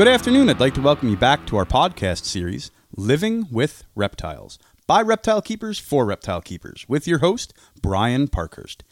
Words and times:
Good 0.00 0.08
afternoon. 0.08 0.48
I'd 0.48 0.60
like 0.60 0.72
to 0.76 0.80
welcome 0.80 1.10
you 1.10 1.16
back 1.18 1.44
to 1.44 1.58
our 1.58 1.66
podcast 1.66 2.24
series, 2.24 2.70
Living 2.96 3.46
with 3.50 3.84
Reptiles, 3.94 4.58
by 4.86 5.02
Reptile 5.02 5.42
Keepers 5.42 5.78
for 5.78 6.06
Reptile 6.06 6.40
Keepers, 6.40 6.86
with 6.88 7.06
your 7.06 7.18
host, 7.18 7.52
Brian 7.82 8.26
Parkhurst. 8.26 8.82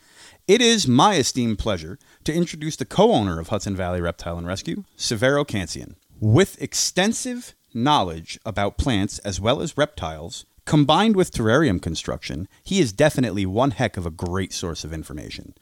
It 0.46 0.60
is 0.60 0.86
my 0.86 1.14
esteemed 1.14 1.58
pleasure 1.58 1.98
to 2.24 2.34
introduce 2.34 2.76
the 2.76 2.84
co 2.84 3.12
owner 3.12 3.40
of 3.40 3.48
Hudson 3.48 3.74
Valley 3.74 4.02
Reptile 4.02 4.36
and 4.36 4.46
Rescue, 4.46 4.84
Severo 4.98 5.46
Canzian. 5.46 5.94
With 6.20 6.60
extensive 6.60 7.54
knowledge 7.72 8.38
about 8.44 8.76
plants 8.76 9.18
as 9.20 9.40
well 9.40 9.62
as 9.62 9.78
reptiles, 9.78 10.44
combined 10.66 11.16
with 11.16 11.32
terrarium 11.32 11.80
construction, 11.80 12.48
he 12.62 12.80
is 12.80 12.92
definitely 12.92 13.46
one 13.46 13.70
heck 13.70 13.96
of 13.96 14.04
a 14.04 14.10
great 14.10 14.52
source 14.52 14.84
of 14.84 14.92
information. 14.92 15.54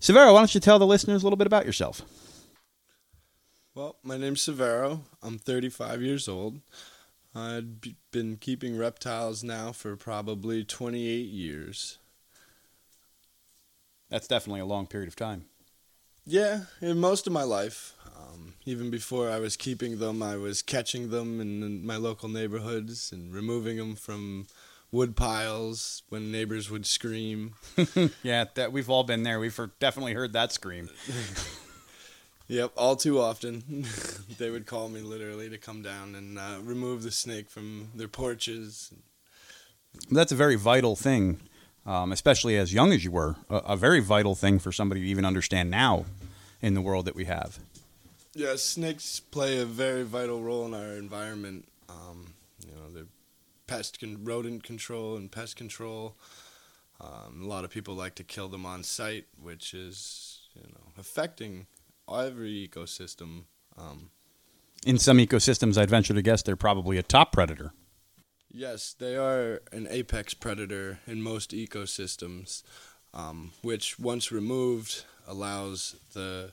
Severo, 0.00 0.34
why 0.34 0.38
don't 0.38 0.54
you 0.54 0.60
tell 0.60 0.78
the 0.78 0.86
listeners 0.86 1.24
a 1.24 1.26
little 1.26 1.36
bit 1.36 1.48
about 1.48 1.66
yourself? 1.66 2.02
Well, 3.74 3.96
my 4.04 4.16
name's 4.16 4.46
Severo. 4.46 5.00
I'm 5.20 5.36
35 5.36 6.00
years 6.00 6.28
old. 6.28 6.60
I've 7.34 7.80
been 8.12 8.36
keeping 8.36 8.78
reptiles 8.78 9.42
now 9.42 9.72
for 9.72 9.96
probably 9.96 10.62
28 10.62 11.26
years. 11.26 11.98
That's 14.10 14.28
definitely 14.28 14.60
a 14.60 14.64
long 14.64 14.86
period 14.86 15.08
of 15.08 15.16
time. 15.16 15.46
Yeah, 16.24 16.66
in 16.80 17.00
most 17.00 17.26
of 17.26 17.32
my 17.32 17.42
life. 17.42 17.94
Um, 18.16 18.54
even 18.64 18.90
before 18.90 19.28
I 19.28 19.40
was 19.40 19.56
keeping 19.56 19.98
them, 19.98 20.22
I 20.22 20.36
was 20.36 20.62
catching 20.62 21.10
them 21.10 21.40
in, 21.40 21.84
my 21.84 21.96
local 21.96 22.28
neighborhoods 22.28 23.10
and 23.10 23.34
removing 23.34 23.78
them 23.78 23.96
from 23.96 24.46
wood 24.92 25.16
piles 25.16 26.04
when 26.10 26.30
neighbors 26.30 26.70
would 26.70 26.86
scream. 26.86 27.54
yeah, 28.22 28.44
that 28.54 28.70
we've 28.70 28.88
all 28.88 29.02
been 29.02 29.24
there. 29.24 29.40
We've 29.40 29.58
definitely 29.80 30.14
heard 30.14 30.32
that 30.34 30.52
scream. 30.52 30.90
Yep, 32.48 32.72
all 32.76 32.96
too 32.96 33.20
often. 33.20 33.86
they 34.38 34.50
would 34.50 34.66
call 34.66 34.88
me 34.88 35.00
literally 35.00 35.48
to 35.48 35.58
come 35.58 35.82
down 35.82 36.14
and 36.14 36.38
uh, 36.38 36.58
remove 36.62 37.02
the 37.02 37.10
snake 37.10 37.48
from 37.48 37.88
their 37.94 38.08
porches. 38.08 38.92
That's 40.10 40.32
a 40.32 40.36
very 40.36 40.56
vital 40.56 40.94
thing, 40.94 41.40
um, 41.86 42.12
especially 42.12 42.56
as 42.56 42.74
young 42.74 42.92
as 42.92 43.04
you 43.04 43.10
were. 43.10 43.36
A, 43.48 43.56
a, 43.56 43.76
very 43.76 44.00
vital 44.00 44.34
thing 44.34 44.58
for 44.58 44.72
somebody 44.72 45.00
to 45.00 45.06
even 45.06 45.24
understand 45.24 45.70
now 45.70 46.04
in 46.60 46.74
the 46.74 46.80
world 46.80 47.06
that 47.06 47.14
we 47.14 47.24
have. 47.24 47.58
Yeah, 48.34 48.56
snakes 48.56 49.20
play 49.20 49.58
a 49.58 49.64
very 49.64 50.02
vital 50.02 50.42
role 50.42 50.66
in 50.66 50.74
our 50.74 50.96
environment. 50.96 51.66
Um, 51.88 52.34
you 52.66 52.72
know, 52.72 52.90
they're 52.92 53.06
pest 53.66 54.00
con- 54.00 54.18
rodent 54.22 54.64
control 54.64 55.16
and 55.16 55.30
pest 55.30 55.56
control. 55.56 56.16
Um, 57.00 57.42
a 57.42 57.46
lot 57.46 57.64
of 57.64 57.70
people 57.70 57.94
like 57.94 58.14
to 58.16 58.24
kill 58.24 58.48
them 58.48 58.66
on 58.66 58.82
site, 58.82 59.26
which 59.40 59.72
is 59.72 60.40
you 60.54 60.62
know 60.62 60.92
affecting 60.98 61.66
every 62.08 62.68
ecosystem. 62.68 63.44
Um, 63.76 64.10
in 64.86 64.98
some 64.98 65.18
ecosystems, 65.18 65.78
I'd 65.78 65.90
venture 65.90 66.14
to 66.14 66.22
guess 66.22 66.42
they're 66.42 66.56
probably 66.56 66.98
a 66.98 67.02
top 67.02 67.32
predator. 67.32 67.72
Yes, 68.50 68.94
they 68.96 69.16
are 69.16 69.62
an 69.72 69.88
apex 69.90 70.34
predator 70.34 71.00
in 71.06 71.22
most 71.22 71.50
ecosystems, 71.50 72.62
um, 73.12 73.52
which 73.62 73.98
once 73.98 74.30
removed 74.30 75.04
allows 75.26 75.96
the 76.12 76.52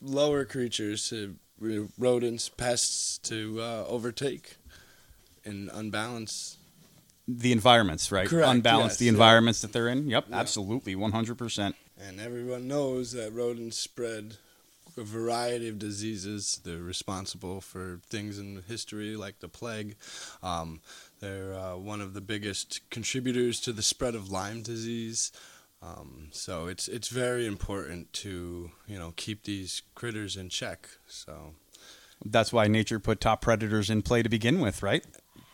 lower 0.00 0.44
creatures, 0.44 1.08
to, 1.10 1.36
rodents, 1.98 2.48
pests, 2.48 3.18
to 3.18 3.60
uh, 3.60 3.84
overtake 3.86 4.56
and 5.44 5.70
unbalance 5.72 6.56
the 7.28 7.52
environments, 7.52 8.10
right? 8.10 8.26
Correct, 8.28 8.48
Unbalance 8.48 8.94
yes, 8.94 8.98
the 8.98 9.04
yeah. 9.04 9.12
environments 9.12 9.60
that 9.60 9.72
they're 9.72 9.86
in. 9.86 10.08
Yep, 10.08 10.26
Yeah. 10.30 10.36
absolutely, 10.36 10.96
one 10.96 11.12
hundred 11.12 11.38
percent. 11.38 11.76
And 11.96 12.18
everyone 12.18 12.66
knows 12.66 13.12
that 13.12 13.32
rodents 13.32 13.76
spread 13.76 14.38
a 14.96 15.02
variety 15.02 15.68
of 15.68 15.78
diseases. 15.78 16.60
They're 16.64 16.78
responsible 16.78 17.60
for 17.60 18.00
things 18.08 18.38
in 18.38 18.62
history 18.68 19.16
like 19.16 19.40
the 19.40 19.48
plague. 19.48 19.96
Um, 20.42 20.80
they're 21.20 21.54
uh, 21.54 21.76
one 21.76 22.00
of 22.00 22.14
the 22.14 22.20
biggest 22.20 22.80
contributors 22.90 23.60
to 23.60 23.72
the 23.72 23.82
spread 23.82 24.14
of 24.14 24.30
Lyme 24.30 24.62
disease. 24.62 25.32
Um, 25.82 26.28
so 26.30 26.66
it's 26.66 26.88
it's 26.88 27.08
very 27.08 27.46
important 27.46 28.12
to 28.14 28.70
you 28.86 28.98
know 28.98 29.14
keep 29.16 29.44
these 29.44 29.82
critters 29.94 30.36
in 30.36 30.50
check. 30.50 30.88
So 31.06 31.54
That's 32.24 32.52
why 32.52 32.68
nature 32.68 32.98
put 32.98 33.20
top 33.20 33.40
predators 33.40 33.88
in 33.88 34.02
play 34.02 34.22
to 34.22 34.28
begin 34.28 34.60
with, 34.60 34.82
right? 34.82 35.04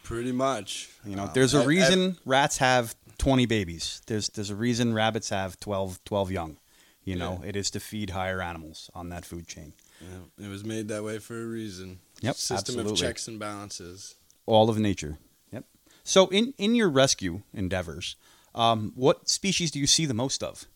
pretty 0.07 0.31
much, 0.31 0.89
You 1.05 1.17
know, 1.17 1.25
um, 1.25 1.31
there's 1.35 1.53
a 1.53 1.67
reason 1.67 2.17
rats 2.25 2.59
have 2.59 2.95
20 3.19 3.47
babies. 3.47 4.03
There's 4.07 4.29
there's 4.29 4.51
a 4.51 4.55
reason 4.55 4.95
rabbits 4.95 5.31
have 5.31 5.59
12, 5.59 5.99
12 6.05 6.31
young. 6.31 6.57
You 7.07 7.17
know, 7.17 7.41
it 7.47 7.55
is 7.55 7.71
to 7.71 7.81
feed 7.81 8.11
higher 8.11 8.43
animals 8.43 8.91
on 8.93 9.09
that 9.11 9.25
food 9.25 9.47
chain. 9.47 9.73
yeah, 10.01 10.47
it 10.47 10.51
was 10.51 10.65
made 10.65 10.89
that 10.89 11.05
way 11.05 11.19
for 11.21 11.41
a 11.41 11.47
reason. 11.47 12.01
Yep, 12.21 12.35
System 12.35 12.57
absolutely. 12.57 12.93
of 12.93 12.99
checks 12.99 13.29
and 13.29 13.39
balances. 13.39 14.17
All 14.45 14.69
of 14.69 14.79
nature. 14.79 15.19
Yep. 15.53 15.65
So 16.03 16.27
in 16.29 16.53
in 16.59 16.75
your 16.75 16.89
rescue 16.91 17.43
endeavors, 17.55 18.17
um, 18.55 18.93
what 18.97 19.29
species 19.29 19.71
do 19.71 19.79
you 19.79 19.87
see 19.87 20.05
the 20.05 20.15
most 20.15 20.43
of? 20.43 20.67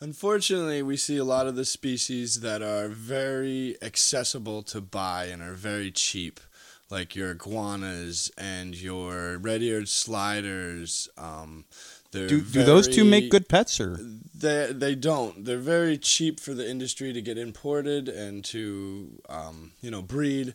Unfortunately, 0.00 0.82
we 0.82 0.96
see 0.96 1.16
a 1.16 1.24
lot 1.24 1.46
of 1.46 1.54
the 1.54 1.64
species 1.64 2.40
that 2.40 2.60
are 2.60 2.88
very 2.88 3.76
accessible 3.80 4.62
to 4.64 4.80
buy 4.80 5.26
and 5.26 5.40
are 5.40 5.54
very 5.54 5.90
cheap, 5.92 6.40
like 6.90 7.14
your 7.14 7.30
iguanas 7.30 8.30
and 8.36 8.74
your 8.74 9.38
red-eared 9.38 9.88
sliders. 9.88 11.08
Um, 11.16 11.64
they're 12.12 12.28
Do 12.28 12.40
do 12.40 12.62
those 12.62 12.86
two 12.86 13.04
make 13.04 13.30
good 13.30 13.48
pets 13.48 13.80
or 13.80 13.96
They 14.34 14.72
they 14.72 14.94
don't. 14.94 15.44
They're 15.44 15.58
very 15.58 15.98
cheap 15.98 16.38
for 16.38 16.54
the 16.54 16.68
industry 16.68 17.12
to 17.12 17.22
get 17.22 17.38
imported 17.38 18.08
and 18.08 18.44
to 18.46 19.20
um, 19.28 19.72
you 19.80 19.90
know 19.90 20.02
breed, 20.02 20.54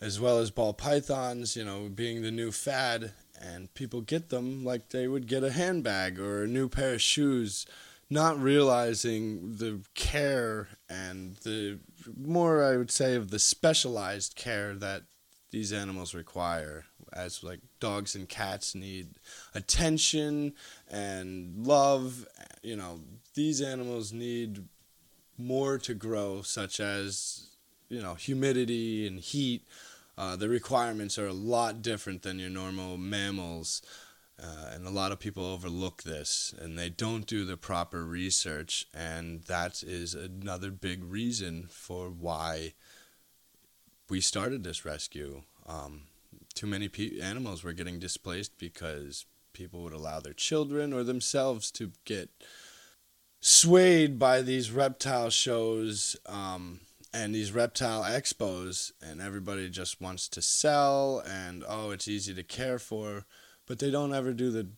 as 0.00 0.18
well 0.18 0.38
as 0.38 0.50
ball 0.50 0.72
pythons. 0.72 1.56
You 1.56 1.64
know, 1.64 1.88
being 1.88 2.22
the 2.22 2.30
new 2.30 2.50
fad, 2.50 3.12
and 3.40 3.72
people 3.74 4.00
get 4.00 4.30
them 4.30 4.64
like 4.64 4.88
they 4.88 5.06
would 5.06 5.26
get 5.26 5.44
a 5.44 5.52
handbag 5.52 6.18
or 6.18 6.44
a 6.44 6.48
new 6.48 6.68
pair 6.68 6.94
of 6.94 7.02
shoes, 7.02 7.66
not 8.08 8.40
realizing 8.40 9.56
the 9.56 9.80
care 9.94 10.68
and 10.88 11.36
the 11.44 11.78
more 12.16 12.64
I 12.64 12.76
would 12.76 12.90
say 12.90 13.14
of 13.14 13.30
the 13.30 13.38
specialized 13.38 14.34
care 14.34 14.74
that 14.74 15.02
these 15.50 15.72
animals 15.72 16.14
require 16.14 16.86
as 17.12 17.42
like 17.42 17.60
dogs 17.78 18.14
and 18.14 18.28
cats 18.28 18.74
need 18.74 19.08
attention 19.54 20.52
and 20.90 21.66
love 21.66 22.26
you 22.62 22.76
know 22.76 23.00
these 23.34 23.60
animals 23.60 24.12
need 24.12 24.64
more 25.38 25.78
to 25.78 25.94
grow 25.94 26.42
such 26.42 26.80
as 26.80 27.48
you 27.88 28.00
know 28.00 28.14
humidity 28.14 29.06
and 29.06 29.20
heat. 29.20 29.66
Uh, 30.18 30.36
the 30.36 30.48
requirements 30.48 31.18
are 31.18 31.28
a 31.28 31.32
lot 31.32 31.80
different 31.80 32.22
than 32.22 32.38
your 32.38 32.50
normal 32.50 32.98
mammals 32.98 33.80
uh, 34.42 34.70
and 34.72 34.86
a 34.86 34.90
lot 34.90 35.12
of 35.12 35.18
people 35.18 35.44
overlook 35.44 36.02
this 36.02 36.54
and 36.58 36.78
they 36.78 36.88
don't 36.90 37.26
do 37.26 37.44
the 37.44 37.56
proper 37.56 38.04
research 38.04 38.86
and 38.94 39.42
that 39.44 39.82
is 39.82 40.14
another 40.14 40.70
big 40.70 41.02
reason 41.04 41.66
for 41.70 42.10
why 42.10 42.74
we 44.08 44.20
started 44.20 44.64
this 44.64 44.84
rescue. 44.84 45.42
Um, 45.66 46.02
too 46.54 46.66
many 46.66 46.88
pe- 46.88 47.20
animals 47.20 47.62
were 47.62 47.72
getting 47.72 47.98
displaced 47.98 48.58
because 48.58 49.26
people 49.52 49.82
would 49.82 49.92
allow 49.92 50.20
their 50.20 50.32
children 50.32 50.92
or 50.92 51.02
themselves 51.02 51.70
to 51.72 51.92
get 52.04 52.30
swayed 53.40 54.18
by 54.18 54.42
these 54.42 54.70
reptile 54.70 55.30
shows 55.30 56.16
um, 56.26 56.80
and 57.12 57.34
these 57.34 57.52
reptile 57.52 58.04
expos, 58.04 58.92
and 59.02 59.20
everybody 59.20 59.68
just 59.68 60.00
wants 60.00 60.28
to 60.28 60.42
sell, 60.42 61.22
and 61.26 61.64
oh, 61.68 61.90
it's 61.90 62.06
easy 62.06 62.32
to 62.34 62.42
care 62.44 62.78
for, 62.78 63.24
but 63.66 63.78
they 63.78 63.90
don't 63.90 64.14
ever 64.14 64.32
do 64.32 64.50
the 64.50 64.68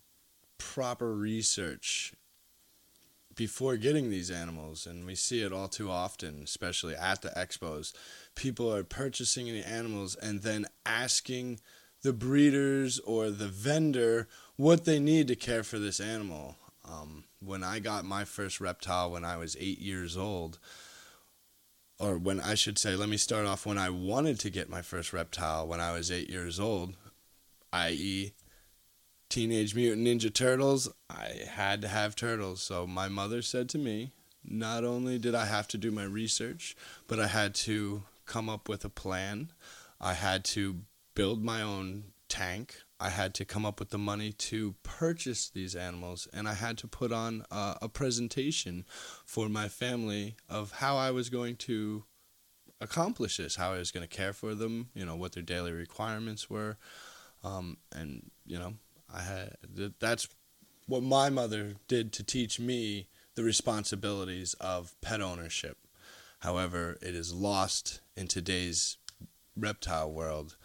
proper 0.57 1.15
research 1.15 2.15
before 3.35 3.77
getting 3.77 4.11
these 4.11 4.31
animals, 4.31 4.87
and 4.87 5.07
we 5.07 5.15
see 5.15 5.43
it 5.43 5.53
all 5.53 5.69
too 5.69 5.91
often, 5.91 6.43
especially 6.43 6.95
at 6.95 7.23
the 7.23 7.31
expos. 7.31 7.93
People 8.35 8.73
are 8.75 8.85
purchasing 8.85 9.47
the 9.47 9.67
animals 9.67 10.17
and 10.17 10.43
then 10.43 10.67
asking 10.85 11.61
the 12.03 12.13
breeders 12.13 12.99
or 13.01 13.31
the 13.31 13.49
vendor 13.49 14.29
what 14.57 14.85
they 14.85 14.99
need 14.99 15.29
to 15.29 15.37
care 15.37 15.63
for 15.63 15.79
this 15.79 16.01
animal. 16.01 16.57
Um, 16.85 17.25
when 17.41 17.63
I 17.63 17.79
got 17.79 18.05
my 18.05 18.25
first 18.25 18.61
reptile 18.61 19.11
when 19.11 19.25
I 19.25 19.37
was 19.37 19.57
eight 19.59 19.79
years 19.79 20.17
old, 20.17 20.59
or 21.99 22.19
when 22.19 22.41
I 22.41 22.55
should 22.55 22.79
say, 22.79 22.97
let 22.97 23.09
me 23.09 23.17
start 23.17 23.47
off 23.47 23.65
when 23.65 23.79
I 23.79 23.91
wanted 23.91 24.41
to 24.41 24.51
get 24.51 24.69
my 24.69 24.83
first 24.83 25.13
reptile 25.13 25.67
when 25.67 25.81
I 25.81 25.93
was 25.93 26.11
eight 26.11 26.29
years 26.29 26.59
old, 26.59 26.95
i.e., 27.73 28.33
Teenage 29.33 29.75
Mutant 29.75 30.07
Ninja 30.07 30.31
Turtles, 30.31 30.91
I 31.09 31.47
had 31.49 31.81
to 31.81 31.89
have 31.89 32.15
turtles. 32.15 32.61
So 32.61 32.87
my 32.87 33.09
mother 33.09 33.41
said 33.41 33.71
to 33.71 33.79
me, 33.79 34.13
not 34.45 34.85
only 34.85 35.19
did 35.19 35.35
I 35.35 35.47
have 35.47 35.67
to 35.69 35.79
do 35.79 35.91
my 35.91 36.05
research, 36.05 36.77
but 37.07 37.19
I 37.19 37.29
had 37.29 37.55
to 37.55 38.03
come 38.27 38.51
up 38.51 38.69
with 38.69 38.85
a 38.85 38.91
plan. 38.91 39.51
I 39.99 40.13
had 40.13 40.45
to 40.57 40.83
build 41.15 41.43
my 41.43 41.63
own 41.63 42.13
tank. 42.29 42.77
I 43.01 43.09
had 43.09 43.33
to 43.37 43.47
come 43.47 43.65
up 43.65 43.81
with 43.81 43.89
the 43.89 43.97
money 43.97 44.33
to 44.33 44.75
purchase 44.83 45.49
these 45.49 45.75
animals, 45.75 46.29
and 46.35 46.47
I 46.47 46.53
had 46.53 46.77
to 46.79 46.87
put 46.87 47.11
on 47.11 47.47
uh, 47.51 47.77
a 47.81 47.89
presentation 47.89 48.85
for 49.25 49.49
my 49.49 49.67
family 49.67 50.37
of 50.47 50.73
how 50.73 50.99
I 50.99 51.11
was 51.11 51.31
going 51.31 51.57
to 51.57 52.05
accomplish 52.83 53.39
this, 53.39 53.57
how 53.57 53.73
I 53.73 53.79
was 53.79 53.93
going 53.93 54.07
to 54.07 54.15
care 54.15 54.35
for 54.35 54.55
them, 54.55 54.91
you 54.93 55.07
know, 55.07 55.17
what 55.17 55.33
their 55.33 55.43
daily 55.43 55.73
requirements 55.73 56.51
were. 56.51 56.77
Um, 57.43 57.79
and, 57.93 58.31
you 58.45 58.59
know, 58.59 58.75
I 59.13 59.21
had 59.21 59.57
that's 60.01 60.29
what 60.87 61.03
my 61.03 61.31
mother 61.31 61.75
did 61.89 62.13
to 62.15 62.25
teach 62.25 62.59
me 62.59 63.09
the 63.35 63.43
responsibilities 63.43 64.55
of 64.61 64.95
pet 65.01 65.21
ownership. 65.21 65.79
However, 66.41 66.99
it 67.01 67.15
is 67.15 67.33
lost 67.33 68.01
in 68.17 68.27
today's 68.27 68.99
reptile 69.57 70.13
world. 70.13 70.57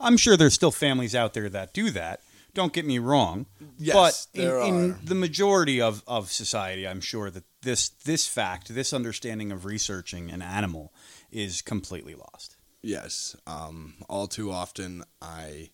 I'm 0.00 0.16
sure 0.16 0.36
there's 0.36 0.54
still 0.54 0.72
families 0.72 1.14
out 1.14 1.34
there 1.34 1.48
that 1.48 1.72
do 1.72 1.90
that. 1.90 2.20
Don't 2.54 2.72
get 2.72 2.84
me 2.84 2.98
wrong. 2.98 3.46
Yes, 3.78 4.26
but 4.34 4.40
in, 4.42 4.50
in 4.50 4.98
the 5.04 5.14
majority 5.14 5.80
of, 5.80 6.02
of 6.08 6.32
society, 6.32 6.88
I'm 6.88 7.00
sure 7.00 7.30
that 7.30 7.44
this 7.62 7.88
this 7.88 8.26
fact, 8.26 8.74
this 8.74 8.92
understanding 8.92 9.52
of 9.52 9.64
researching 9.64 10.30
an 10.30 10.42
animal 10.42 10.92
is 11.30 11.62
completely 11.62 12.14
lost. 12.14 12.56
Yes. 12.82 13.36
Um, 13.46 13.94
all 14.08 14.26
too 14.26 14.50
often, 14.50 15.04
I 15.22 15.70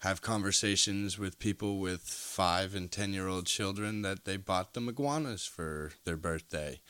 have 0.00 0.22
conversations 0.22 1.18
with 1.18 1.38
people 1.38 1.78
with 1.78 2.00
five 2.02 2.74
and 2.74 2.90
ten 2.90 3.12
year 3.12 3.28
old 3.28 3.46
children 3.46 4.02
that 4.02 4.24
they 4.24 4.36
bought 4.36 4.72
them 4.72 4.88
iguanas 4.88 5.44
for 5.44 5.92
their 6.04 6.16
birthday, 6.16 6.80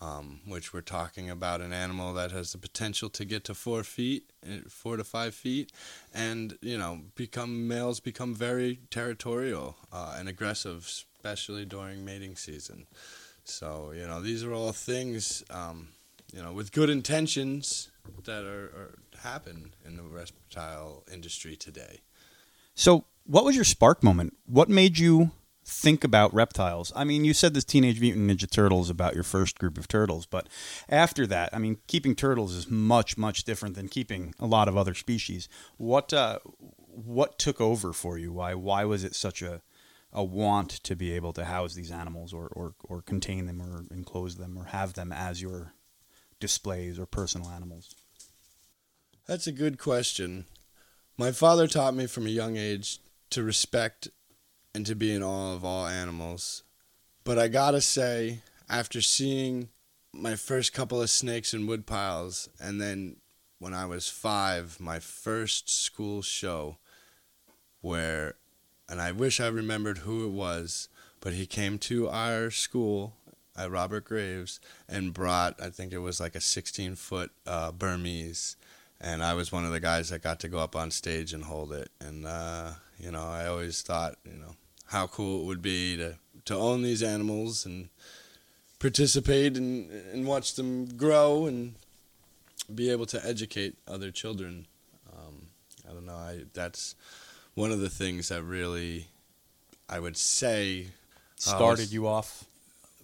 um, 0.00 0.40
which 0.46 0.72
we're 0.72 0.80
talking 0.80 1.28
about 1.28 1.60
an 1.60 1.72
animal 1.72 2.14
that 2.14 2.30
has 2.30 2.52
the 2.52 2.58
potential 2.58 3.08
to 3.10 3.24
get 3.24 3.42
to 3.44 3.54
four 3.54 3.82
feet, 3.82 4.30
eh, 4.46 4.60
four 4.68 4.96
to 4.96 5.02
five 5.02 5.34
feet, 5.34 5.72
and 6.14 6.56
you 6.60 6.78
know, 6.78 7.00
become 7.16 7.66
males 7.66 7.98
become 7.98 8.32
very 8.32 8.78
territorial 8.90 9.76
uh, 9.92 10.14
and 10.16 10.28
aggressive, 10.28 10.86
especially 10.86 11.64
during 11.64 12.04
mating 12.04 12.36
season. 12.36 12.86
So 13.44 13.92
you 13.92 14.06
know, 14.06 14.20
these 14.20 14.44
are 14.44 14.54
all 14.54 14.72
things, 14.72 15.42
um, 15.50 15.88
you 16.32 16.40
know, 16.40 16.52
with 16.52 16.70
good 16.70 16.90
intentions 16.90 17.90
that 18.24 18.44
are, 18.44 18.66
are 18.66 18.94
happen 19.20 19.74
in 19.84 19.96
the 19.96 20.02
reptile 20.04 21.02
industry 21.12 21.56
today. 21.56 22.00
So, 22.74 23.04
what 23.24 23.44
was 23.44 23.54
your 23.54 23.64
spark 23.64 24.02
moment? 24.02 24.36
What 24.46 24.68
made 24.68 24.98
you 24.98 25.30
think 25.64 26.02
about 26.04 26.34
reptiles? 26.34 26.92
I 26.96 27.04
mean, 27.04 27.24
you 27.24 27.34
said 27.34 27.54
this 27.54 27.64
Teenage 27.64 28.00
Mutant 28.00 28.30
Ninja 28.30 28.50
Turtles 28.50 28.90
about 28.90 29.14
your 29.14 29.22
first 29.22 29.58
group 29.58 29.78
of 29.78 29.86
turtles, 29.86 30.26
but 30.26 30.48
after 30.88 31.26
that, 31.28 31.50
I 31.52 31.58
mean, 31.58 31.78
keeping 31.86 32.14
turtles 32.14 32.54
is 32.54 32.70
much, 32.70 33.16
much 33.16 33.44
different 33.44 33.76
than 33.76 33.88
keeping 33.88 34.34
a 34.40 34.46
lot 34.46 34.68
of 34.68 34.76
other 34.76 34.94
species. 34.94 35.48
What 35.76 36.12
uh, 36.12 36.38
what 36.88 37.38
took 37.38 37.60
over 37.60 37.92
for 37.92 38.18
you? 38.18 38.32
Why 38.32 38.54
why 38.54 38.84
was 38.84 39.04
it 39.04 39.14
such 39.14 39.42
a 39.42 39.62
a 40.12 40.22
want 40.22 40.70
to 40.70 40.94
be 40.94 41.12
able 41.12 41.32
to 41.32 41.44
house 41.44 41.74
these 41.74 41.90
animals 41.90 42.32
or, 42.32 42.48
or, 42.48 42.74
or 42.84 43.00
contain 43.00 43.46
them 43.46 43.62
or 43.62 43.84
enclose 43.90 44.36
them 44.36 44.58
or 44.58 44.64
have 44.64 44.92
them 44.92 45.10
as 45.10 45.40
your 45.40 45.72
displays 46.38 46.98
or 46.98 47.06
personal 47.06 47.48
animals? 47.48 47.94
That's 49.26 49.46
a 49.46 49.52
good 49.52 49.78
question. 49.78 50.46
My 51.22 51.30
father 51.30 51.68
taught 51.68 51.94
me 51.94 52.08
from 52.08 52.26
a 52.26 52.30
young 52.30 52.56
age 52.56 52.98
to 53.30 53.44
respect 53.44 54.08
and 54.74 54.84
to 54.86 54.96
be 54.96 55.14
in 55.14 55.22
awe 55.22 55.54
of 55.54 55.64
all 55.64 55.86
animals. 55.86 56.64
But 57.22 57.38
I 57.38 57.46
gotta 57.46 57.80
say, 57.80 58.40
after 58.68 59.00
seeing 59.00 59.68
my 60.12 60.34
first 60.34 60.72
couple 60.72 61.00
of 61.00 61.10
snakes 61.10 61.54
in 61.54 61.68
wood 61.68 61.86
piles, 61.86 62.48
and 62.60 62.80
then 62.80 63.18
when 63.60 63.72
I 63.72 63.86
was 63.86 64.08
five, 64.08 64.80
my 64.80 64.98
first 64.98 65.70
school 65.70 66.22
show, 66.22 66.78
where, 67.82 68.34
and 68.88 69.00
I 69.00 69.12
wish 69.12 69.38
I 69.38 69.46
remembered 69.46 69.98
who 69.98 70.26
it 70.26 70.32
was, 70.32 70.88
but 71.20 71.34
he 71.34 71.46
came 71.46 71.78
to 71.78 72.08
our 72.08 72.50
school 72.50 73.14
at 73.56 73.70
Robert 73.70 74.06
Graves 74.06 74.58
and 74.88 75.14
brought, 75.14 75.62
I 75.62 75.70
think 75.70 75.92
it 75.92 75.98
was 75.98 76.18
like 76.18 76.34
a 76.34 76.40
16 76.40 76.96
foot 76.96 77.30
uh, 77.46 77.70
Burmese 77.70 78.56
and 79.02 79.22
I 79.22 79.34
was 79.34 79.50
one 79.50 79.64
of 79.66 79.72
the 79.72 79.80
guys 79.80 80.10
that 80.10 80.22
got 80.22 80.40
to 80.40 80.48
go 80.48 80.58
up 80.58 80.76
on 80.76 80.90
stage 80.90 81.32
and 81.32 81.44
hold 81.44 81.72
it. 81.72 81.90
And 82.00 82.24
uh, 82.26 82.70
you 82.98 83.10
know, 83.10 83.26
I 83.26 83.46
always 83.46 83.82
thought, 83.82 84.14
you 84.24 84.38
know, 84.38 84.54
how 84.86 85.06
cool 85.08 85.42
it 85.42 85.46
would 85.46 85.62
be 85.62 85.96
to 85.96 86.14
to 86.46 86.54
own 86.54 86.82
these 86.82 87.02
animals 87.02 87.66
and 87.66 87.88
participate 88.78 89.56
and 89.56 89.90
and 90.12 90.26
watch 90.26 90.54
them 90.54 90.86
grow 90.96 91.46
and 91.46 91.74
be 92.72 92.90
able 92.90 93.06
to 93.06 93.26
educate 93.26 93.76
other 93.88 94.10
children. 94.10 94.66
Um, 95.12 95.48
I 95.88 95.92
don't 95.92 96.06
know. 96.06 96.14
I 96.14 96.44
that's 96.52 96.94
one 97.54 97.70
of 97.72 97.80
the 97.80 97.90
things 97.90 98.28
that 98.28 98.42
really 98.42 99.06
I 99.88 99.98
would 100.00 100.16
say 100.16 100.86
Started 101.36 101.82
was- 101.82 101.94
you 101.94 102.06
off 102.06 102.44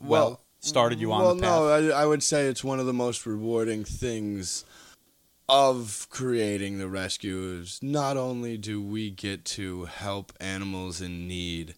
well, 0.01 0.09
well, 0.29 0.41
started 0.61 1.01
you 1.01 1.11
on 1.13 1.23
well, 1.23 1.35
the 1.35 1.43
path. 1.43 1.51
no, 1.51 1.93
I, 1.97 2.03
I 2.03 2.07
would 2.07 2.23
say 2.23 2.47
it's 2.47 2.63
one 2.63 2.79
of 2.79 2.87
the 2.87 2.93
most 2.93 3.27
rewarding 3.27 3.83
things 3.85 4.65
of 5.49 6.07
creating 6.11 6.79
the 6.79 6.89
rescues. 6.89 7.79
Not 7.83 8.17
only 8.17 8.57
do 8.59 8.83
we 8.83 9.11
get 9.11 9.45
to 9.47 9.87
help 9.87 10.33
animals 10.41 11.01
in 11.01 11.27
need 11.27 11.75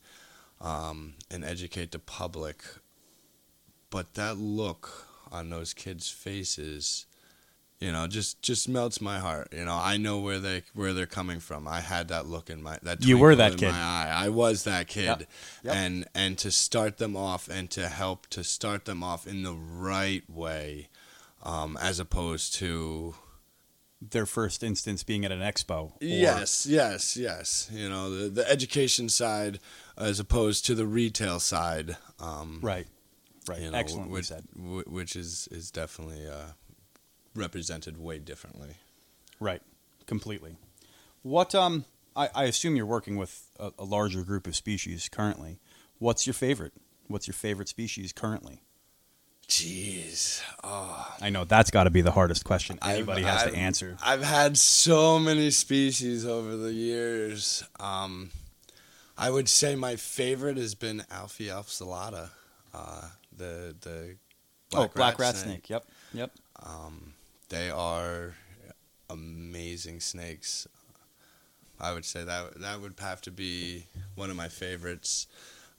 um, 0.60 1.14
and 1.30 1.44
educate 1.44 1.92
the 1.92 1.98
public, 1.98 2.62
but 3.90 4.14
that 4.14 4.36
look 4.38 5.06
on 5.32 5.50
those 5.50 5.72
kids' 5.72 6.10
faces, 6.10 7.06
you 7.78 7.92
know, 7.92 8.06
just 8.06 8.42
just 8.42 8.68
melts 8.68 9.00
my 9.00 9.18
heart. 9.20 9.48
You 9.52 9.64
know, 9.64 9.78
I 9.80 9.96
know 9.96 10.18
where 10.18 10.38
they 10.38 10.64
where 10.74 10.92
they're 10.92 11.06
coming 11.06 11.40
from. 11.40 11.66
I 11.66 11.80
had 11.80 12.08
that 12.08 12.26
look 12.26 12.50
in 12.50 12.62
my 12.62 12.78
that 12.82 13.04
You 13.04 13.16
were 13.18 13.34
that 13.36 13.52
in 13.52 13.58
kid. 13.58 13.70
My 13.72 13.78
eye. 13.80 14.24
I 14.24 14.28
was 14.28 14.64
that 14.64 14.86
kid, 14.88 15.04
Yep. 15.04 15.28
Yep. 15.62 15.74
and 15.76 16.08
and 16.14 16.38
to 16.38 16.50
start 16.50 16.98
them 16.98 17.16
off 17.16 17.48
and 17.48 17.70
to 17.70 17.88
help 17.88 18.26
to 18.28 18.44
start 18.44 18.84
them 18.84 19.02
off 19.02 19.26
in 19.26 19.44
the 19.44 19.54
right 19.54 20.28
way, 20.28 20.88
um, 21.42 21.78
as 21.80 21.98
opposed 22.00 22.54
to 22.56 23.14
their 24.00 24.26
first 24.26 24.62
instance 24.62 25.02
being 25.04 25.24
at 25.24 25.32
an 25.32 25.40
expo. 25.40 25.92
Yes, 26.00 26.66
yes, 26.66 27.16
yes. 27.16 27.68
You 27.72 27.88
know, 27.88 28.10
the 28.10 28.28
the 28.28 28.50
education 28.50 29.08
side 29.08 29.58
as 29.96 30.18
opposed 30.18 30.64
to 30.66 30.74
the 30.74 30.86
retail 30.86 31.38
side. 31.40 31.96
Um, 32.18 32.60
Right. 32.62 32.86
Right. 33.48 33.60
you 33.60 33.70
know, 33.70 33.76
Excellently 33.78 34.12
which, 34.12 34.26
said. 34.26 34.44
Which 34.56 35.16
is 35.16 35.48
is 35.50 35.70
definitely 35.70 36.26
uh, 36.26 36.52
represented 37.34 37.98
way 37.98 38.18
differently. 38.18 38.76
Right. 39.38 39.62
Completely. 40.06 40.56
What 41.22 41.54
um 41.54 41.84
I, 42.16 42.28
I 42.34 42.44
assume 42.44 42.76
you're 42.76 42.86
working 42.86 43.16
with 43.16 43.50
a, 43.58 43.70
a 43.78 43.84
larger 43.84 44.22
group 44.22 44.46
of 44.46 44.56
species 44.56 45.08
currently. 45.08 45.60
What's 45.98 46.26
your 46.26 46.34
favorite? 46.34 46.72
What's 47.06 47.26
your 47.26 47.34
favorite 47.34 47.68
species 47.68 48.12
currently? 48.12 48.62
Jeez, 49.50 50.40
oh, 50.62 51.16
I 51.20 51.28
know 51.30 51.44
that's 51.44 51.72
got 51.72 51.84
to 51.84 51.90
be 51.90 52.02
the 52.02 52.12
hardest 52.12 52.44
question 52.44 52.78
I've- 52.80 52.98
anybody 52.98 53.22
has 53.22 53.42
I've- 53.42 53.50
to 53.50 53.56
answer. 53.56 53.96
I've 54.00 54.22
had 54.22 54.56
so 54.56 55.18
many 55.18 55.50
species 55.50 56.24
over 56.24 56.56
the 56.56 56.72
years. 56.72 57.64
Um, 57.80 58.30
I 59.18 59.28
would 59.28 59.48
say 59.48 59.74
my 59.74 59.96
favorite 59.96 60.56
has 60.56 60.76
been 60.76 61.04
Elaphe 61.10 61.48
obsoleta, 61.50 62.30
uh, 62.72 63.08
the 63.36 63.74
the 63.80 64.16
oh, 64.72 64.86
black 64.94 65.18
rat 65.18 65.36
snake. 65.36 65.68
Yep. 65.68 65.84
Yep. 66.14 66.30
Um, 66.62 67.14
they 67.48 67.70
are 67.70 68.36
amazing 69.10 69.98
snakes. 69.98 70.68
I 71.80 71.92
would 71.92 72.04
say 72.04 72.22
that 72.22 72.60
that 72.60 72.80
would 72.80 72.94
have 73.00 73.20
to 73.22 73.32
be 73.32 73.86
one 74.14 74.30
of 74.30 74.36
my 74.36 74.48
favorites. 74.48 75.26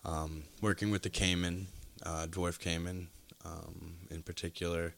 Um, 0.04 0.44
working 0.62 0.92
with 0.92 1.04
the 1.04 1.10
caiman, 1.10 1.68
uh, 2.04 2.28
dwarf 2.30 2.60
caiman, 2.60 3.08
um, 3.46 3.96
in 4.10 4.24
particular, 4.24 4.96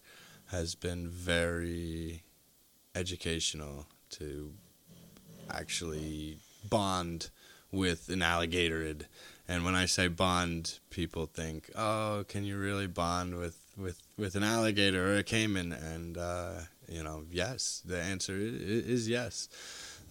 has 0.52 0.76
been 0.76 1.08
very 1.08 2.24
educational 2.96 3.88
to 4.12 4.54
actually 5.50 6.38
bond 6.70 7.30
with 7.72 8.10
an 8.10 8.20
alligatorid. 8.20 9.06
And 9.48 9.66
when 9.66 9.76
I 9.76 9.86
say 9.86 10.08
bond, 10.08 10.80
people 10.90 11.26
think, 11.26 11.70
"Oh, 11.76 12.24
can 12.28 12.44
you 12.44 12.58
really 12.58 12.88
bond 12.88 13.38
with 13.38 13.58
with 13.78 14.02
with 14.18 14.36
an 14.36 14.44
alligator 14.44 15.14
or 15.14 15.18
a 15.18 15.24
caiman?" 15.24 15.74
And 15.74 16.18
uh, 16.18 16.54
you 16.88 17.04
know, 17.04 17.24
yes, 17.30 17.82
the 17.86 18.00
answer 18.00 18.36
is, 18.38 18.86
is 18.86 19.10
yes. 19.10 19.50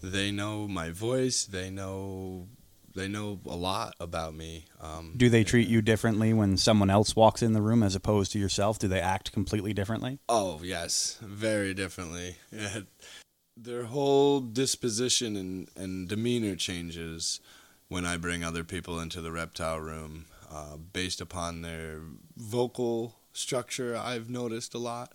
They 0.01 0.31
know 0.31 0.67
my 0.67 0.89
voice. 0.89 1.45
They 1.45 1.69
know 1.69 2.47
they 2.93 3.07
know 3.07 3.39
a 3.45 3.55
lot 3.55 3.95
about 3.99 4.33
me. 4.35 4.65
Um, 4.81 5.13
Do 5.17 5.29
they 5.29 5.43
treat 5.43 5.67
you 5.67 5.81
differently 5.81 6.33
when 6.33 6.57
someone 6.57 6.89
else 6.89 7.15
walks 7.15 7.41
in 7.41 7.53
the 7.53 7.61
room 7.61 7.83
as 7.83 7.95
opposed 7.95 8.31
to 8.33 8.39
yourself? 8.39 8.79
Do 8.79 8.87
they 8.87 9.01
act 9.01 9.31
completely 9.31 9.73
differently? 9.73 10.19
Oh 10.29 10.61
yes, 10.63 11.17
very 11.21 11.73
differently. 11.73 12.37
Yeah. 12.51 12.81
Their 13.57 13.83
whole 13.83 14.39
disposition 14.39 15.35
and, 15.35 15.69
and 15.75 16.09
demeanor 16.09 16.55
changes 16.55 17.39
when 17.87 18.03
I 18.03 18.17
bring 18.17 18.43
other 18.43 18.63
people 18.63 18.99
into 18.99 19.21
the 19.21 19.31
reptile 19.31 19.79
room, 19.79 20.25
uh, 20.51 20.77
based 20.77 21.21
upon 21.21 21.61
their 21.61 21.99
vocal 22.35 23.15
structure. 23.31 23.95
I've 23.95 24.27
noticed 24.29 24.73
a 24.73 24.79
lot. 24.79 25.13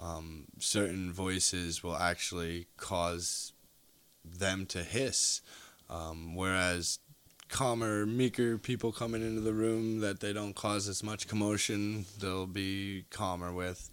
Um, 0.00 0.46
certain 0.58 1.12
voices 1.12 1.84
will 1.84 1.96
actually 1.96 2.66
cause 2.76 3.52
them 4.24 4.66
to 4.66 4.82
hiss, 4.82 5.40
um, 5.88 6.34
whereas 6.34 6.98
calmer, 7.48 8.06
meeker 8.06 8.58
people 8.58 8.92
coming 8.92 9.22
into 9.22 9.40
the 9.40 9.52
room 9.52 10.00
that 10.00 10.20
they 10.20 10.32
don't 10.32 10.54
cause 10.54 10.88
as 10.88 11.02
much 11.02 11.28
commotion, 11.28 12.06
they'll 12.20 12.46
be 12.46 13.04
calmer 13.10 13.52
with. 13.52 13.90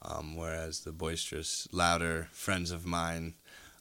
Um, 0.00 0.36
whereas 0.36 0.80
the 0.80 0.92
boisterous, 0.92 1.66
louder 1.72 2.28
friends 2.30 2.70
of 2.70 2.86
mine, 2.86 3.34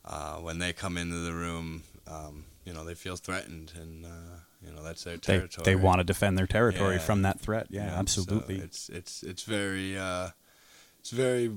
uh, 0.04 0.36
when 0.38 0.58
they 0.58 0.74
come 0.74 0.98
into 0.98 1.18
the 1.18 1.34
room, 1.34 1.84
um, 2.08 2.46
you 2.66 2.74
know, 2.74 2.84
they 2.84 2.96
feel 2.96 3.16
threatened, 3.18 3.74
and 3.80 4.06
uh, 4.06 4.40
you 4.66 4.72
know 4.72 4.82
that's 4.84 5.04
their 5.04 5.18
They, 5.18 5.38
territory. 5.38 5.66
they 5.66 5.76
want 5.76 6.00
to 6.00 6.04
defend 6.04 6.38
their 6.38 6.48
territory 6.48 6.96
Yeah. 6.96 7.02
from 7.02 7.22
that 7.22 7.40
threat. 7.40 7.68
Yeah, 7.70 7.86
Yeah, 7.86 7.90
so 7.92 7.98
absolutely. 8.00 8.56
it's 8.58 8.90
it's 8.90 9.22
it's 9.24 9.44
very 9.44 9.98
uh, 9.98 10.30
it's 11.00 11.12
very 11.12 11.52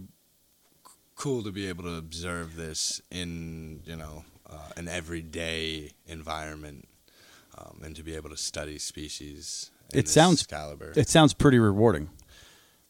cool 1.16 1.42
to 1.42 1.50
be 1.52 1.66
able 1.68 1.84
to 1.84 1.94
observe 1.94 2.56
this 2.56 3.00
in 3.10 3.82
you 3.86 3.96
know 3.96 4.24
uh, 4.48 4.70
an 4.76 4.88
everyday 4.88 5.92
environment, 6.06 6.86
um, 7.60 7.80
and 7.84 7.94
to 7.96 8.02
be 8.02 8.14
able 8.16 8.30
to 8.30 8.36
study 8.36 8.78
species. 8.78 9.70
It 9.92 10.02
this 10.06 10.12
sounds- 10.12 10.46
caliber. 10.46 10.92
it 10.96 11.08
sounds 11.08 11.34
pretty 11.34 11.58
rewarding. 11.58 12.10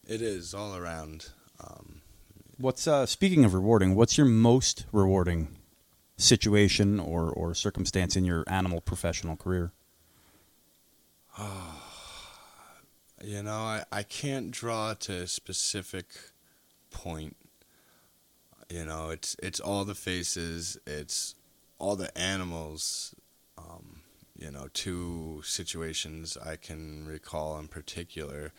it 0.07 0.23
is 0.23 0.55
all 0.55 0.77
around. 0.77 1.31
Um, 1.61 2.00
What's 2.59 2.87
uh, 2.87 3.07
speaking 3.07 3.45
of 3.47 3.55
rewarding? 3.55 3.95
What's 3.95 4.19
your 4.19 4.27
most 4.27 4.85
rewarding 4.93 5.57
situation 6.19 7.00
or, 7.00 7.31
or 7.31 7.55
circumstance 7.55 8.17
in 8.17 8.25
your 8.27 8.45
animal 8.47 8.81
professional 8.83 9.37
career? 9.37 9.73
You 13.23 13.43
know, 13.43 13.53
I, 13.53 13.85
I 13.93 14.03
can't 14.03 14.50
draw 14.50 14.95
to 14.95 15.12
a 15.12 15.27
specific 15.27 16.07
point. 16.91 17.37
You 18.71 18.87
know, 18.87 19.11
it's 19.11 19.37
it's 19.43 19.61
all 19.61 19.85
the 19.85 19.95
faces, 19.95 20.79
it's 20.87 21.35
all 21.79 21.97
the 21.97 22.17
animals. 22.17 23.15
Um, 23.59 24.00
you 24.40 24.50
know, 24.50 24.68
two 24.73 25.42
situations 25.44 26.37
I 26.42 26.56
can 26.56 27.06
recall 27.06 27.59
in 27.59 27.68
particular. 27.68 28.52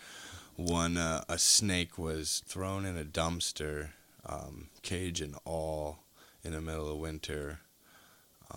One, 0.55 0.95
uh, 0.95 1.23
a 1.27 1.39
snake 1.39 1.97
was 1.97 2.43
thrown 2.45 2.85
in 2.85 2.97
a 2.97 3.03
dumpster, 3.03 3.89
um, 4.23 4.69
cage 4.83 5.21
and 5.21 5.35
all, 5.43 6.03
in 6.43 6.53
the 6.53 6.61
middle 6.61 6.91
of 6.91 6.97
winter, 6.97 7.61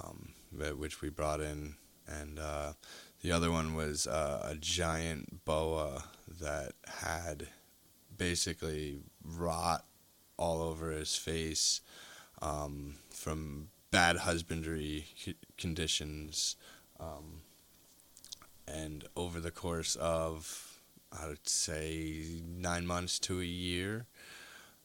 um, 0.02 0.34
which 0.76 1.00
we 1.00 1.08
brought 1.08 1.40
in, 1.40 1.76
and 2.06 2.38
uh, 2.38 2.74
the 3.22 3.32
other 3.32 3.50
one 3.50 3.74
was 3.74 4.06
uh, 4.06 4.46
a 4.50 4.54
giant 4.56 5.44
boa 5.46 6.04
that 6.40 6.72
had 6.86 7.48
basically 8.16 8.98
rot 9.24 9.86
all 10.36 10.60
over 10.60 10.90
his 10.90 11.16
face 11.16 11.80
um, 12.42 12.96
from 13.10 13.68
bad 13.90 14.18
husbandry 14.18 15.06
conditions. 15.56 16.56
Um, 17.04 17.40
and 18.66 19.04
over 19.14 19.40
the 19.40 19.50
course 19.50 19.96
of, 19.96 20.80
I 21.12 21.28
would 21.28 21.48
say, 21.48 22.40
nine 22.46 22.86
months 22.86 23.18
to 23.20 23.40
a 23.40 23.44
year, 23.44 24.06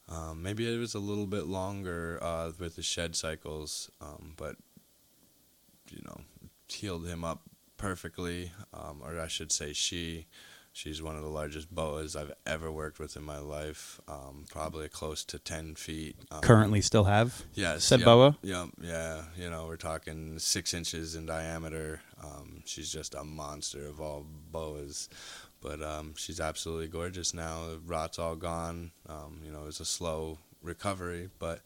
um, 0.08 0.42
maybe 0.42 0.72
it 0.72 0.78
was 0.78 0.94
a 0.94 0.98
little 0.98 1.26
bit 1.26 1.46
longer 1.46 2.18
uh, 2.20 2.50
with 2.58 2.76
the 2.76 2.82
shed 2.82 3.16
cycles, 3.16 3.90
um, 4.00 4.34
but 4.36 4.56
you 5.90 6.02
know, 6.04 6.20
healed 6.68 7.06
him 7.06 7.24
up 7.24 7.42
perfectly, 7.76 8.52
um, 8.74 9.00
or 9.02 9.18
I 9.18 9.28
should 9.28 9.52
say, 9.52 9.72
she. 9.72 10.26
She's 10.72 11.02
one 11.02 11.16
of 11.16 11.22
the 11.22 11.28
largest 11.28 11.74
boas 11.74 12.14
I've 12.14 12.32
ever 12.46 12.70
worked 12.70 12.98
with 13.00 13.16
in 13.16 13.22
my 13.24 13.38
life. 13.38 14.00
Um, 14.06 14.44
probably 14.50 14.88
close 14.88 15.24
to 15.24 15.38
ten 15.38 15.74
feet. 15.74 16.16
Um, 16.30 16.40
Currently, 16.42 16.80
still 16.80 17.04
have 17.04 17.42
Yes. 17.54 17.82
said 17.84 18.00
yep, 18.00 18.06
boa? 18.06 18.38
Yep. 18.42 18.68
Yeah. 18.80 19.22
You 19.36 19.50
know, 19.50 19.66
we're 19.66 19.76
talking 19.76 20.38
six 20.38 20.72
inches 20.72 21.16
in 21.16 21.26
diameter. 21.26 22.00
Um, 22.22 22.62
she's 22.64 22.90
just 22.90 23.14
a 23.14 23.24
monster 23.24 23.84
of 23.86 24.00
all 24.00 24.24
boas. 24.52 25.08
But 25.60 25.82
um, 25.82 26.14
she's 26.16 26.40
absolutely 26.40 26.88
gorgeous 26.88 27.34
now. 27.34 27.66
The 27.66 27.80
rot's 27.84 28.18
all 28.18 28.36
gone. 28.36 28.92
Um, 29.08 29.40
you 29.44 29.50
know, 29.52 29.62
it 29.62 29.66
was 29.66 29.80
a 29.80 29.84
slow 29.84 30.38
recovery, 30.62 31.30
but 31.38 31.60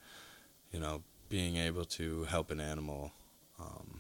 you 0.73 0.81
know, 0.81 1.03
being 1.29 1.57
able 1.57 1.85
to 1.85 2.25
help 2.25 2.51
an 2.51 2.59
animal 2.61 3.13
um, 3.61 3.94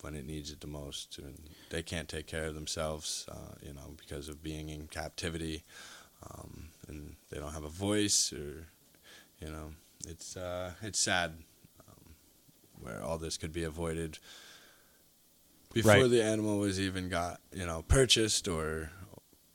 when 0.00 0.14
it 0.14 0.24
needs 0.26 0.50
it 0.52 0.60
the 0.60 0.66
most, 0.66 1.18
and 1.18 1.50
they 1.70 1.82
can't 1.82 2.08
take 2.08 2.26
care 2.26 2.46
of 2.46 2.54
themselves, 2.54 3.26
uh, 3.30 3.54
you 3.62 3.72
know, 3.72 3.94
because 3.96 4.28
of 4.28 4.42
being 4.42 4.68
in 4.68 4.86
captivity, 4.86 5.64
um, 6.30 6.68
and 6.88 7.16
they 7.30 7.38
don't 7.38 7.52
have 7.52 7.64
a 7.64 7.68
voice, 7.68 8.32
or 8.32 8.66
you 9.40 9.48
know, 9.50 9.72
it's 10.06 10.36
uh, 10.36 10.72
it's 10.82 10.98
sad 10.98 11.34
um, 11.88 12.14
where 12.80 13.02
all 13.02 13.18
this 13.18 13.36
could 13.36 13.52
be 13.52 13.64
avoided 13.64 14.18
before 15.72 15.92
Right. 15.92 16.10
the 16.10 16.22
animal 16.22 16.58
was 16.58 16.80
even 16.80 17.08
got 17.08 17.40
you 17.52 17.66
know 17.66 17.82
purchased 17.82 18.48
or 18.48 18.90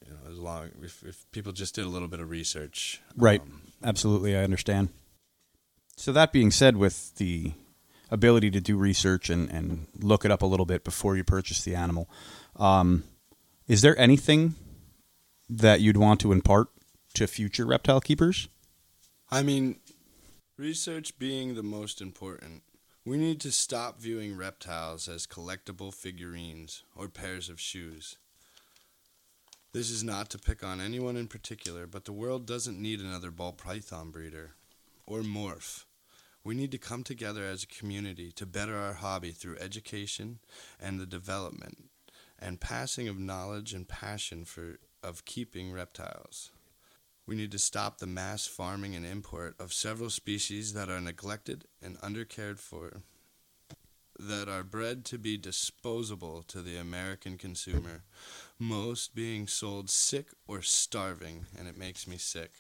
you 0.05 0.11
know 0.13 0.31
as 0.31 0.37
long 0.37 0.69
if, 0.81 1.03
if 1.03 1.25
people 1.31 1.51
just 1.51 1.75
did 1.75 1.85
a 1.85 1.89
little 1.89 2.07
bit 2.07 2.19
of 2.19 2.29
research 2.29 3.01
Right. 3.17 3.41
um, 3.41 3.61
Absolutely, 3.83 4.35
I 4.37 4.43
understand. 4.43 4.89
So 5.97 6.11
that 6.13 6.31
being 6.31 6.51
said, 6.51 6.77
with 6.77 7.15
the 7.15 7.51
ability 8.13 8.51
to 8.51 8.61
do 8.61 8.77
research 8.77 9.29
and, 9.29 9.49
and 9.49 9.87
look 9.99 10.23
it 10.23 10.31
up 10.31 10.43
a 10.43 10.45
little 10.45 10.67
bit 10.67 10.83
before 10.83 11.17
you 11.17 11.23
purchase 11.23 11.63
the 11.63 11.73
animal, 11.73 12.07
um, 12.57 13.03
is 13.67 13.81
there 13.81 13.97
anything 13.99 14.53
that 15.49 15.81
you'd 15.81 15.97
want 15.97 16.21
to 16.21 16.31
impart 16.31 16.67
to 17.15 17.25
future 17.27 17.65
reptile 17.65 17.99
keepers? 17.99 18.47
I 19.31 19.41
mean, 19.41 19.79
research 20.57 21.17
being 21.17 21.55
the 21.55 21.63
most 21.63 22.01
important, 22.01 22.61
we 23.03 23.17
need 23.17 23.41
to 23.41 23.51
stop 23.51 23.99
viewing 23.99 24.37
reptiles 24.37 25.09
as 25.09 25.25
collectible 25.25 25.93
figurines 25.93 26.83
or 26.95 27.07
pairs 27.07 27.49
of 27.49 27.59
shoes. 27.59 28.17
This 29.73 29.89
is 29.89 30.03
not 30.03 30.29
to 30.29 30.37
pick 30.37 30.63
on 30.63 30.79
anyone 30.79 31.17
in 31.17 31.27
particular, 31.27 31.87
but 31.87 32.05
the 32.05 32.13
world 32.13 32.45
doesn't 32.45 32.79
need 32.79 32.99
another 32.99 33.31
ball 33.31 33.53
python 33.53 34.11
breeder 34.11 34.51
or 35.07 35.21
morph. 35.21 35.85
We 36.43 36.55
need 36.55 36.71
to 36.71 36.77
come 36.77 37.03
together 37.03 37.43
as 37.43 37.63
a 37.63 37.67
community 37.67 38.31
to 38.33 38.45
better 38.45 38.75
our 38.75 38.93
hobby 38.93 39.31
through 39.31 39.59
education 39.59 40.39
and 40.79 40.99
the 40.99 41.05
development 41.05 41.89
and 42.37 42.59
passing 42.59 43.07
of 43.07 43.17
knowledge 43.17 43.73
and 43.73 43.87
passion 43.87 44.43
for 44.43 44.79
of 45.01 45.25
keeping 45.25 45.71
reptiles. 45.71 46.51
We 47.25 47.35
need 47.35 47.51
to 47.51 47.59
stop 47.59 47.97
the 47.97 48.07
mass 48.07 48.45
farming 48.45 48.95
and 48.95 49.05
import 49.05 49.55
of 49.59 49.71
several 49.71 50.09
species 50.09 50.73
that 50.73 50.89
are 50.89 50.99
neglected 50.99 51.65
and 51.81 51.97
undercared 52.01 52.59
for, 52.59 53.01
that 54.19 54.49
are 54.49 54.63
bred 54.63 55.05
to 55.05 55.17
be 55.17 55.37
disposable 55.37 56.43
to 56.43 56.61
the 56.61 56.75
American 56.75 57.37
consumer, 57.37 58.03
most 58.59 59.15
being 59.15 59.47
sold 59.47 59.89
sick 59.89 60.27
or 60.47 60.61
starving, 60.61 61.45
and 61.57 61.67
it 61.67 61.77
makes 61.77 62.07
me 62.07 62.17
sick. 62.17 62.51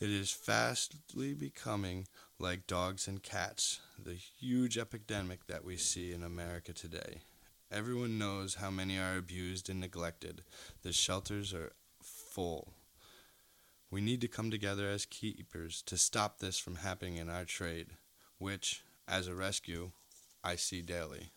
It 0.00 0.10
is 0.10 0.32
fastly 0.32 1.34
becoming 1.34 2.08
like 2.38 2.66
dogs 2.66 3.06
and 3.06 3.22
cats, 3.22 3.80
the 4.02 4.14
huge 4.14 4.76
epidemic 4.76 5.46
that 5.46 5.64
we 5.64 5.76
see 5.76 6.12
in 6.12 6.22
America 6.22 6.72
today. 6.72 7.22
Everyone 7.70 8.18
knows 8.18 8.56
how 8.56 8.70
many 8.70 8.98
are 8.98 9.16
abused 9.16 9.70
and 9.70 9.80
neglected. 9.80 10.42
The 10.82 10.92
shelters 10.92 11.54
are 11.54 11.72
full. 12.02 12.72
We 13.90 14.00
need 14.00 14.20
to 14.22 14.28
come 14.28 14.50
together 14.50 14.88
as 14.88 15.06
keepers 15.06 15.82
to 15.82 15.96
stop 15.96 16.38
this 16.38 16.58
from 16.58 16.76
happening 16.76 17.16
in 17.16 17.30
our 17.30 17.44
trade, 17.44 17.88
which, 18.38 18.82
as 19.06 19.28
a 19.28 19.34
rescue, 19.34 19.92
I 20.42 20.56
see 20.56 20.82
daily. 20.82 21.30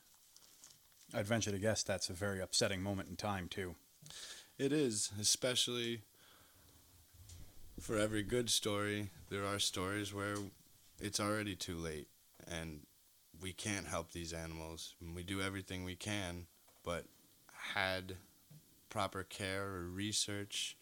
I'd 1.14 1.28
venture 1.28 1.52
to 1.52 1.60
guess 1.60 1.84
that's 1.84 2.10
a 2.10 2.14
very 2.14 2.42
upsetting 2.42 2.82
moment 2.82 3.10
in 3.10 3.16
time, 3.16 3.48
too. 3.48 3.76
It 4.58 4.74
is, 4.74 5.12
especially 5.20 6.02
for 7.80 7.98
every 7.98 8.24
good 8.24 8.50
story, 8.50 9.12
there 9.30 9.46
are 9.46 9.60
stories 9.60 10.14
where 10.14 10.36
it's 11.00 11.20
already 11.20 11.56
too 11.56 11.78
late 11.78 12.08
and 12.48 12.82
we 13.42 13.54
can't 13.54 13.88
help 13.88 14.12
these 14.12 14.34
animals. 14.34 14.96
We 15.14 15.24
do 15.24 15.42
everything 15.42 15.84
we 15.84 15.96
can, 15.96 16.48
but 16.84 17.06
had 17.74 18.16
proper 18.90 19.24
care 19.24 19.66
or 19.66 19.90
research 19.90 20.78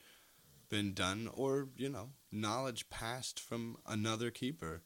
been 0.69 0.93
done 0.93 1.29
or, 1.33 1.69
you 1.75 1.89
know, 1.89 2.09
knowledge 2.31 2.89
passed 2.89 3.39
from 3.39 3.77
another 3.87 4.31
keeper, 4.31 4.81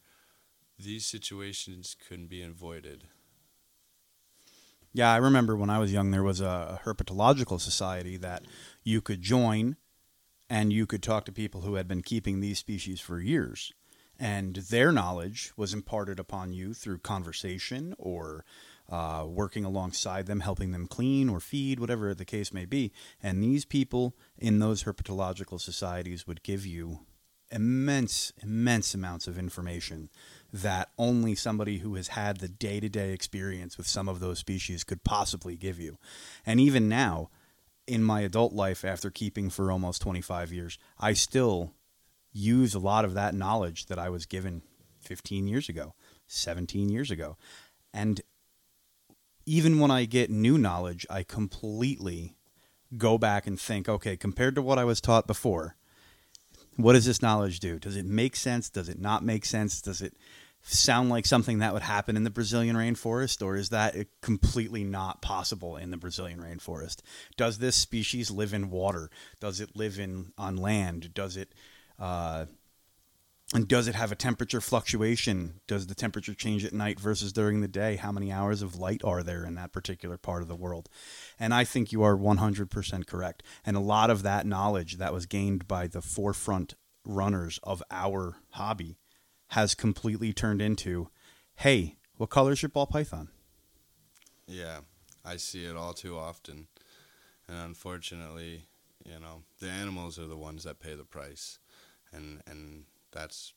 these 0.78 1.06
situations 1.06 1.96
couldn't 2.08 2.30
be 2.30 2.42
avoided. 2.42 3.06
Yeah, 4.94 5.12
I 5.12 5.18
remember 5.18 5.56
when 5.56 5.70
I 5.70 5.78
was 5.78 5.94
young, 5.94 6.12
there 6.12 6.24
was 6.24 6.42
a 6.42 6.82
herpetological 6.84 7.62
society 7.62 8.18
that 8.18 8.44
you 8.84 9.02
could 9.02 9.22
join 9.22 9.76
and 10.50 10.74
you 10.74 10.88
could 10.88 11.04
talk 11.04 11.26
to 11.26 11.32
people 11.32 11.62
who 11.62 11.76
had 11.76 11.88
been 11.88 12.02
keeping 12.02 12.40
these 12.40 12.58
species 12.58 13.00
for 13.00 13.20
years. 13.20 13.72
And 14.20 14.56
their 14.56 14.92
knowledge 14.92 15.54
was 15.56 15.74
imparted 15.74 16.20
upon 16.20 16.52
you 16.52 16.74
through 16.74 17.00
conversation 17.00 17.96
or 17.98 18.44
uh, 18.90 19.26
working 19.28 19.64
alongside 19.64 20.26
them, 20.26 20.42
helping 20.42 20.72
them 20.72 20.88
clean 20.88 21.30
or 21.30 21.40
feed, 21.40 21.80
whatever 21.80 22.14
the 22.14 22.26
case 22.26 22.52
may 22.52 22.66
be. 22.66 22.92
And 23.22 23.42
these 23.42 23.64
people 23.64 24.16
in 24.38 24.60
those 24.60 24.84
herpetological 24.84 25.62
societies 25.62 26.28
would 26.28 26.44
give 26.44 26.66
you 26.66 27.00
immense, 27.52 28.34
immense 28.42 28.94
amounts 28.94 29.28
of 29.28 29.38
information 29.38 30.10
that 30.52 30.90
only 30.98 31.36
somebody 31.36 31.80
who 31.80 31.96
has 31.96 32.10
had 32.10 32.38
the 32.38 32.48
day 32.48 32.80
to 32.80 32.90
day 32.90 33.12
experience 33.12 33.78
with 33.78 33.88
some 33.88 34.10
of 34.10 34.20
those 34.20 34.40
species 34.40 34.84
could 34.84 35.04
possibly 35.04 35.56
give 35.56 35.80
you. 35.80 35.98
And 36.46 36.60
even 36.60 36.90
now, 36.90 37.30
in 37.88 38.04
my 38.04 38.22
adult 38.22 38.54
life, 38.54 38.86
after 38.86 39.10
keeping 39.10 39.50
for 39.50 39.72
almost 39.72 40.02
25 40.02 40.52
years, 40.52 40.78
I 41.00 41.14
still 41.14 41.74
use 42.40 42.74
a 42.74 42.80
lot 42.80 43.06
of 43.06 43.14
that 43.14 43.36
knowledge 43.36 43.88
that 43.88 44.00
I 44.00 44.10
was 44.10 44.26
given 44.26 44.62
15 45.02 45.48
years 45.48 45.70
ago, 45.70 45.94
17 46.28 46.90
years 46.90 47.12
ago. 47.12 47.38
And 47.94 48.22
even 49.46 49.80
when 49.80 49.92
I 49.92 50.06
get 50.06 50.30
new 50.30 50.58
knowledge, 50.58 51.06
I 51.10 51.24
completely 51.24 52.38
go 52.98 53.18
back 53.18 53.46
and 53.48 53.60
think, 53.60 53.90
okay, 53.90 54.16
compared 54.16 54.56
to 54.56 54.62
what 54.62 54.80
I 54.80 54.84
was 54.84 55.02
taught 55.02 55.28
before, 55.28 55.76
what 56.76 56.94
does 56.94 57.06
this 57.06 57.22
knowledge 57.22 57.60
do? 57.60 57.78
Does 57.78 57.96
it 57.96 58.06
make 58.06 58.36
sense? 58.36 58.70
Does 58.70 58.90
it 58.90 59.00
not 59.00 59.24
make 59.24 59.46
sense? 59.46 59.82
Does 59.82 60.02
it 60.02 60.14
sound 60.62 61.10
like 61.10 61.26
something 61.26 61.60
that 61.60 61.74
would 61.74 61.82
happen 61.82 62.16
in 62.16 62.24
the 62.24 62.30
Brazilian 62.30 62.76
rainforest, 62.76 63.46
or 63.46 63.56
is 63.56 63.70
that 63.70 63.96
completely 64.22 64.84
not 64.84 65.22
possible 65.22 65.78
in 65.78 65.92
the 65.92 65.98
Brazilian 65.98 66.40
rainforest? 66.40 66.98
Does 67.38 67.58
this 67.58 67.76
species 67.76 68.30
live 68.32 68.54
in 68.54 68.70
water? 68.70 69.10
Does 69.40 69.60
it 69.60 69.76
live 69.76 70.00
in 70.00 70.32
on 70.38 70.58
land? 70.58 71.14
Does 71.14 71.38
it 71.38 71.54
uh, 72.00 72.46
and 73.54 73.68
does 73.68 73.88
it 73.88 73.96
have 73.96 74.12
a 74.12 74.16
temperature 74.16 74.62
fluctuation? 74.62 75.60
Does 75.66 75.88
the 75.88 75.96
temperature 75.96 76.36
change 76.36 76.64
at 76.64 76.74
night 76.74 77.00
versus 77.00 77.34
during 77.34 77.62
the 77.62 77.68
day? 77.68 77.96
How 77.96 78.12
many 78.12 78.32
hours 78.32 78.62
of 78.62 78.78
light 78.78 79.02
are 79.04 79.24
there 79.24 79.44
in 79.44 79.56
that 79.56 79.72
particular 79.72 80.18
part 80.18 80.44
of 80.44 80.48
the 80.48 80.56
world? 80.56 80.88
And 81.40 81.52
I 81.52 81.64
think 81.64 81.92
you 81.92 82.04
are 82.04 82.16
100% 82.16 83.08
correct. 83.08 83.42
And 83.66 83.76
a 83.76 83.82
lot 83.82 84.12
of 84.12 84.22
that 84.22 84.46
knowledge 84.46 84.98
that 84.98 85.14
was 85.14 85.26
gained 85.26 85.68
by 85.68 85.88
the 85.88 86.02
forefront 86.02 86.76
runners 87.04 87.60
of 87.64 87.82
our 87.90 88.38
hobby 88.52 89.00
has 89.50 89.74
completely 89.74 90.32
turned 90.32 90.62
into 90.62 91.10
hey, 91.56 91.98
what 92.16 92.30
color 92.30 92.54
is 92.54 92.62
your 92.62 92.70
ball 92.70 92.88
python? 92.88 93.28
Yeah, 94.48 94.80
I 95.26 95.36
see 95.36 95.66
it 95.66 95.76
all 95.76 95.94
too 95.94 96.18
often. 96.18 96.68
And 97.48 97.58
unfortunately, 97.58 98.68
you 99.04 99.20
know, 99.20 99.44
the 99.60 99.70
animals 99.70 100.18
are 100.20 100.28
the 100.28 100.38
ones 100.38 100.64
that 100.64 100.80
pay 100.80 100.96
the 100.96 101.04
price. 101.04 101.60
And, 102.12 102.42
and, 102.48 102.86
that's 103.12 103.54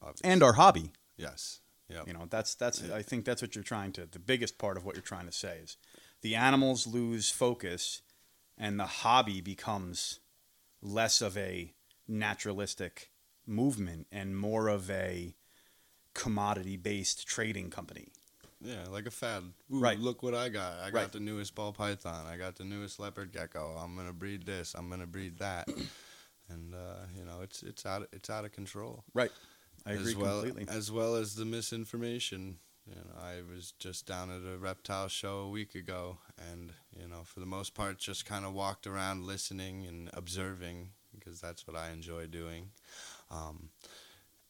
obvious. 0.00 0.20
and 0.24 0.42
our 0.42 0.54
hobby. 0.54 0.90
Yes. 1.16 1.60
Yeah. 1.88 2.02
You 2.06 2.14
know, 2.14 2.26
that's 2.28 2.54
that's 2.54 2.90
I 2.90 3.02
think 3.02 3.24
that's 3.24 3.42
what 3.42 3.54
you're 3.54 3.64
trying 3.64 3.92
to 3.92 4.06
the 4.06 4.18
biggest 4.18 4.58
part 4.58 4.76
of 4.76 4.84
what 4.84 4.94
you're 4.94 5.02
trying 5.02 5.26
to 5.26 5.32
say 5.32 5.58
is 5.62 5.76
the 6.22 6.34
animals 6.34 6.86
lose 6.86 7.30
focus 7.30 8.02
and 8.56 8.78
the 8.78 8.86
hobby 8.86 9.40
becomes 9.40 10.20
less 10.80 11.20
of 11.20 11.36
a 11.36 11.72
naturalistic 12.08 13.10
movement 13.46 14.06
and 14.10 14.36
more 14.36 14.68
of 14.68 14.90
a 14.90 15.34
commodity 16.14 16.76
based 16.76 17.26
trading 17.26 17.70
company. 17.70 18.08
Yeah, 18.60 18.84
like 18.90 19.06
a 19.06 19.10
fad. 19.10 19.42
Ooh, 19.72 19.80
right. 19.80 19.98
Look 19.98 20.22
what 20.22 20.34
I 20.34 20.48
got. 20.48 20.78
I 20.78 20.90
got 20.90 20.94
right. 20.94 21.12
the 21.12 21.20
newest 21.20 21.54
ball 21.54 21.72
python. 21.72 22.26
I 22.26 22.36
got 22.36 22.56
the 22.56 22.64
newest 22.64 23.00
leopard 23.00 23.32
gecko. 23.32 23.76
I'm 23.76 23.96
gonna 23.96 24.12
breed 24.12 24.46
this. 24.46 24.74
I'm 24.74 24.88
gonna 24.88 25.06
breed 25.06 25.38
that. 25.38 25.68
And 26.52 26.74
uh, 26.74 27.06
you 27.16 27.24
know 27.24 27.40
it's 27.42 27.62
it's 27.62 27.86
out 27.86 28.06
it's 28.12 28.30
out 28.30 28.44
of 28.44 28.52
control. 28.52 29.04
Right. 29.14 29.30
I 29.86 29.92
agree 29.92 30.10
as 30.12 30.16
well, 30.16 30.42
completely. 30.42 30.74
As 30.74 30.92
well 30.92 31.16
as 31.16 31.34
the 31.34 31.44
misinformation. 31.44 32.58
You 32.86 32.96
know, 32.96 33.20
I 33.20 33.42
was 33.48 33.74
just 33.78 34.06
down 34.06 34.30
at 34.30 34.40
a 34.52 34.58
reptile 34.58 35.06
show 35.06 35.38
a 35.38 35.48
week 35.48 35.76
ago, 35.76 36.18
and 36.50 36.72
you 36.98 37.06
know, 37.06 37.22
for 37.24 37.38
the 37.38 37.46
most 37.46 37.74
part, 37.74 37.98
just 37.98 38.26
kind 38.26 38.44
of 38.44 38.54
walked 38.54 38.88
around 38.88 39.24
listening 39.24 39.86
and 39.86 40.10
observing 40.14 40.90
because 41.16 41.40
that's 41.40 41.66
what 41.66 41.76
I 41.76 41.90
enjoy 41.90 42.26
doing. 42.26 42.70
Um, 43.30 43.70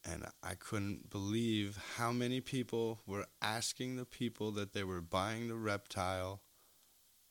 and 0.05 0.27
I 0.43 0.55
couldn't 0.55 1.11
believe 1.11 1.79
how 1.97 2.11
many 2.11 2.41
people 2.41 3.01
were 3.07 3.27
asking 3.41 3.97
the 3.97 4.05
people 4.05 4.51
that 4.53 4.73
they 4.73 4.83
were 4.83 5.01
buying 5.01 5.49
the 5.49 5.57
reptile 5.57 6.41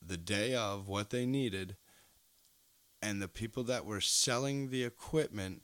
the 0.05 0.17
day 0.17 0.55
of 0.55 0.87
what 0.87 1.09
they 1.09 1.25
needed 1.25 1.75
and 3.01 3.21
the 3.21 3.27
people 3.27 3.63
that 3.63 3.85
were 3.85 4.01
selling 4.01 4.69
the 4.69 4.83
equipment 4.83 5.61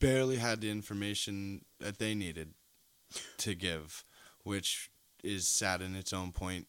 barely 0.00 0.36
had 0.36 0.60
the 0.60 0.70
information 0.70 1.64
that 1.78 1.98
they 1.98 2.14
needed 2.14 2.54
to 3.38 3.54
give, 3.54 4.04
which 4.42 4.90
is 5.22 5.46
sad 5.46 5.80
in 5.80 5.94
its 5.94 6.12
own 6.12 6.32
point 6.32 6.66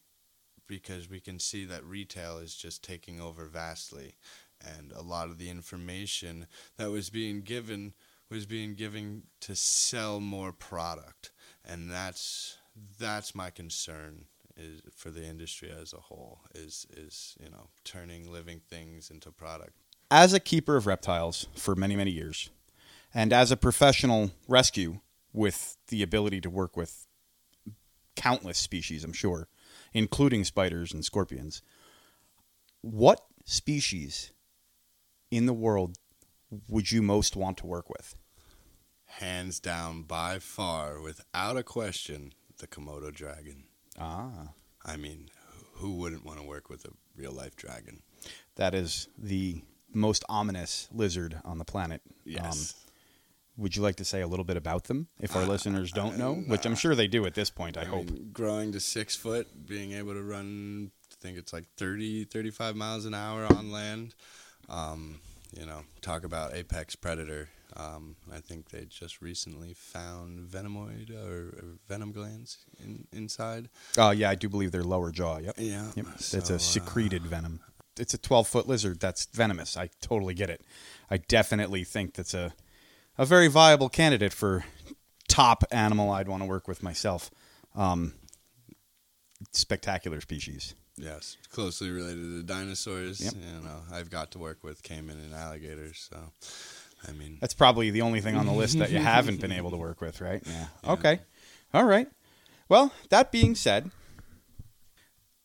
because 0.66 1.10
we 1.10 1.20
can 1.20 1.38
see 1.38 1.64
that 1.64 1.84
retail 1.84 2.38
is 2.38 2.54
just 2.54 2.82
taking 2.82 3.20
over 3.20 3.46
vastly 3.46 4.14
and 4.60 4.92
a 4.92 5.02
lot 5.02 5.28
of 5.28 5.38
the 5.38 5.50
information 5.50 6.46
that 6.76 6.90
was 6.90 7.10
being 7.10 7.42
given 7.42 7.92
was 8.30 8.46
being 8.46 8.74
given 8.74 9.24
to 9.40 9.54
sell 9.54 10.20
more 10.20 10.52
product 10.52 11.32
and 11.64 11.90
that's 11.90 12.56
that's 12.98 13.34
my 13.34 13.50
concern 13.50 14.24
is 14.56 14.80
for 14.94 15.10
the 15.10 15.24
industry 15.24 15.70
as 15.70 15.92
a 15.92 15.98
whole 15.98 16.40
is 16.54 16.86
is 16.96 17.36
you 17.40 17.50
know 17.50 17.68
turning 17.84 18.30
living 18.30 18.60
things 18.68 19.10
into 19.10 19.30
product. 19.30 19.72
As 20.10 20.32
a 20.32 20.40
keeper 20.40 20.76
of 20.76 20.86
reptiles 20.86 21.48
for 21.54 21.74
many 21.74 21.96
many 21.96 22.10
years, 22.10 22.50
and 23.12 23.32
as 23.32 23.50
a 23.50 23.56
professional 23.56 24.30
rescue 24.48 25.00
with 25.32 25.76
the 25.88 26.02
ability 26.02 26.40
to 26.40 26.50
work 26.50 26.76
with 26.76 27.06
countless 28.16 28.58
species, 28.58 29.04
I'm 29.04 29.12
sure, 29.12 29.48
including 29.92 30.44
spiders 30.44 30.92
and 30.92 31.04
scorpions. 31.04 31.62
What 32.80 33.20
species 33.44 34.32
in 35.30 35.46
the 35.46 35.52
world 35.52 35.98
would 36.68 36.92
you 36.92 37.02
most 37.02 37.34
want 37.34 37.58
to 37.58 37.66
work 37.66 37.90
with? 37.90 38.14
Hands 39.06 39.58
down, 39.60 40.02
by 40.02 40.38
far, 40.38 41.00
without 41.00 41.56
a 41.56 41.62
question, 41.62 42.32
the 42.58 42.66
Komodo 42.66 43.12
dragon. 43.12 43.64
Ah. 43.98 44.48
I 44.84 44.96
mean, 44.96 45.28
who 45.74 45.92
wouldn't 45.96 46.24
want 46.24 46.38
to 46.38 46.46
work 46.46 46.68
with 46.68 46.84
a 46.84 46.90
real 47.16 47.32
life 47.32 47.56
dragon? 47.56 48.02
That 48.56 48.74
is 48.74 49.08
the 49.18 49.62
most 49.92 50.24
ominous 50.28 50.88
lizard 50.92 51.40
on 51.44 51.58
the 51.58 51.64
planet. 51.64 52.02
Yes. 52.24 52.74
Um, 52.74 52.80
would 53.56 53.76
you 53.76 53.82
like 53.82 53.96
to 53.96 54.04
say 54.04 54.20
a 54.20 54.26
little 54.26 54.44
bit 54.44 54.56
about 54.56 54.84
them 54.84 55.06
if 55.20 55.36
our 55.36 55.42
uh, 55.42 55.46
listeners 55.46 55.92
don't 55.92 56.18
know? 56.18 56.34
Which 56.34 56.66
I'm 56.66 56.74
sure 56.74 56.94
they 56.94 57.06
do 57.06 57.24
at 57.24 57.34
this 57.34 57.50
point, 57.50 57.78
I, 57.78 57.82
I 57.82 57.84
hope. 57.84 58.10
Mean, 58.10 58.30
growing 58.32 58.72
to 58.72 58.80
six 58.80 59.14
foot, 59.14 59.46
being 59.66 59.92
able 59.92 60.14
to 60.14 60.22
run, 60.22 60.90
I 61.12 61.14
think 61.20 61.38
it's 61.38 61.52
like 61.52 61.64
30, 61.76 62.24
35 62.24 62.74
miles 62.74 63.04
an 63.04 63.14
hour 63.14 63.44
on 63.44 63.70
land. 63.70 64.14
Um, 64.68 65.20
you 65.56 65.66
know, 65.66 65.82
talk 66.00 66.24
about 66.24 66.54
apex 66.54 66.96
predator. 66.96 67.48
Um, 67.76 68.16
I 68.32 68.38
think 68.38 68.70
they 68.70 68.84
just 68.84 69.20
recently 69.20 69.74
found 69.74 70.48
venomoid 70.48 71.10
or, 71.10 71.56
or 71.58 71.64
venom 71.88 72.12
glands 72.12 72.58
in, 72.82 73.06
inside. 73.12 73.68
Oh 73.98 74.10
yeah, 74.10 74.30
I 74.30 74.34
do 74.34 74.48
believe 74.48 74.70
their 74.72 74.84
lower 74.84 75.10
jaw. 75.10 75.38
Yep. 75.38 75.54
Yeah. 75.58 75.90
Yep. 75.96 76.06
So, 76.18 76.38
it's 76.38 76.50
a 76.50 76.58
secreted 76.58 77.22
uh, 77.24 77.28
venom. 77.28 77.60
It's 77.98 78.14
a 78.14 78.18
12 78.18 78.46
foot 78.46 78.68
lizard 78.68 79.00
that's 79.00 79.26
venomous. 79.26 79.76
I 79.76 79.90
totally 80.00 80.34
get 80.34 80.50
it. 80.50 80.62
I 81.10 81.16
definitely 81.16 81.84
think 81.84 82.14
that's 82.14 82.34
a 82.34 82.54
a 83.16 83.24
very 83.24 83.48
viable 83.48 83.88
candidate 83.88 84.32
for 84.32 84.64
top 85.28 85.64
animal 85.70 86.10
I'd 86.10 86.28
want 86.28 86.42
to 86.42 86.48
work 86.48 86.68
with 86.68 86.82
myself. 86.82 87.30
Um, 87.74 88.14
spectacular 89.52 90.20
species. 90.20 90.74
Yes, 90.96 91.36
closely 91.50 91.90
related 91.90 92.22
to 92.22 92.42
dinosaurs. 92.44 93.20
Yep. 93.20 93.34
You 93.34 93.64
know, 93.64 93.80
I've 93.92 94.10
got 94.10 94.30
to 94.32 94.38
work 94.38 94.62
with 94.62 94.82
caiman 94.82 95.18
and 95.18 95.34
alligators, 95.34 96.08
so 96.08 96.18
I 97.08 97.12
mean, 97.12 97.38
that's 97.40 97.54
probably 97.54 97.90
the 97.90 98.02
only 98.02 98.20
thing 98.20 98.36
on 98.36 98.46
the 98.46 98.52
list 98.52 98.78
that 98.78 98.90
you 98.90 98.98
haven't 99.14 99.40
been 99.40 99.52
able 99.52 99.70
to 99.70 99.76
work 99.76 100.00
with, 100.00 100.20
right? 100.20 100.42
Yeah. 100.44 100.66
yeah. 100.84 100.92
Okay. 100.92 101.20
All 101.72 101.84
right. 101.84 102.08
Well, 102.68 102.92
that 103.10 103.30
being 103.30 103.54
said, 103.54 103.90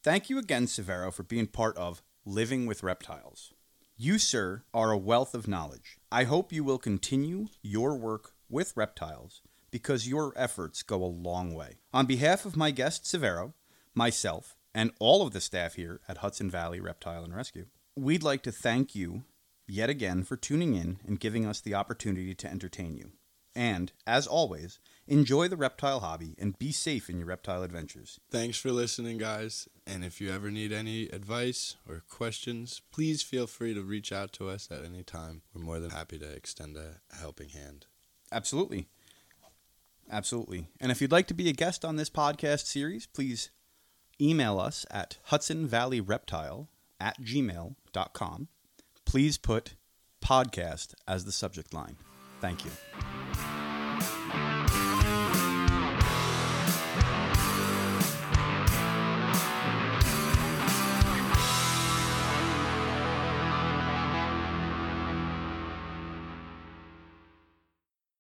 thank 0.03 0.29
you 0.29 0.37
again, 0.37 0.65
Severo, 0.65 1.13
for 1.13 1.23
being 1.23 1.47
part 1.47 1.77
of 1.77 2.01
Living 2.25 2.65
with 2.65 2.83
Reptiles. 2.83 3.53
You, 3.97 4.17
sir, 4.17 4.63
are 4.73 4.91
a 4.91 4.97
wealth 4.97 5.33
of 5.35 5.47
knowledge. 5.47 5.97
I 6.11 6.23
hope 6.23 6.53
you 6.53 6.63
will 6.63 6.77
continue 6.77 7.47
your 7.61 7.97
work 7.97 8.31
with 8.49 8.77
reptiles 8.77 9.41
because 9.71 10.07
your 10.07 10.31
efforts 10.35 10.83
go 10.83 11.03
a 11.03 11.05
long 11.05 11.53
way. 11.53 11.79
On 11.93 12.05
behalf 12.05 12.45
of 12.45 12.55
my 12.55 12.71
guest, 12.71 13.03
Severo, 13.03 13.53
myself, 13.93 14.55
and 14.73 14.91
all 14.99 15.25
of 15.25 15.33
the 15.33 15.41
staff 15.41 15.75
here 15.75 15.99
at 16.07 16.19
Hudson 16.19 16.49
Valley 16.49 16.79
Reptile 16.79 17.23
and 17.23 17.35
Rescue, 17.35 17.65
we'd 17.95 18.23
like 18.23 18.41
to 18.43 18.51
thank 18.51 18.95
you 18.95 19.23
yet 19.69 19.89
again 19.89 20.23
for 20.23 20.36
tuning 20.36 20.75
in 20.75 20.99
and 21.05 21.19
giving 21.19 21.45
us 21.45 21.62
the 21.62 21.75
opportunity 21.75 22.34
to 22.36 22.49
entertain 22.49 22.95
you. 22.95 23.12
And, 23.55 23.91
as 24.05 24.27
always, 24.27 24.79
enjoy 25.08 25.47
the 25.47 25.58
reptile 25.58 25.99
hobby 26.01 26.36
and 26.38 26.58
be 26.58 26.71
safe 26.71 27.10
in 27.10 27.17
your 27.17 27.27
reptile 27.27 27.63
adventures. 27.63 28.19
Thanks 28.29 28.58
for 28.58 28.71
listening, 28.71 29.17
guys. 29.17 29.67
And 29.88 30.05
if 30.05 30.21
you 30.21 30.32
ever 30.32 30.51
need 30.51 30.71
any 30.71 31.10
advice 31.10 31.75
or 31.88 32.03
questions, 32.08 32.82
please 32.91 33.21
feel 33.23 33.47
free 33.47 33.73
to 33.73 33.82
reach 33.82 34.12
out 34.12 34.32
to 34.34 34.49
us 34.49 34.69
at 34.71 34.86
any 34.86 35.03
time. 35.03 35.41
We're 35.53 35.63
more 35.63 35.79
than 35.79 35.89
happy 35.89 36.19
to 36.19 36.32
extend 36.32 36.77
a 36.77 37.01
helping 37.19 37.49
hand. 37.49 37.88
Absolutely. 38.32 38.88
Absolutely. 40.12 40.67
And 40.79 40.91
if 40.91 41.01
you'd 41.01 41.12
like 41.12 41.27
to 41.27 41.34
be 41.34 41.49
a 41.49 41.53
guest 41.53 41.84
on 41.84 41.95
this 41.95 42.10
podcast 42.10 42.65
series, 42.65 43.08
please 43.08 43.49
email 44.21 44.60
us 44.60 44.86
at 44.91 45.17
hudsonvalleyreptile 45.29 46.67
at 46.99 47.21
gmail.com. 47.21 48.47
Please 49.09 49.39
put 49.39 49.73
podcast 50.23 50.93
as 51.07 51.25
the 51.25 51.31
subject 51.31 51.73
line. 51.73 51.97
Thank 52.41 52.63
you. 52.63 52.69